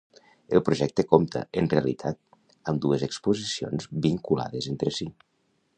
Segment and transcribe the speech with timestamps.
[0.59, 2.19] El projecte compta, en realitat,
[2.73, 5.11] amb dues exposicions vinculades entre si.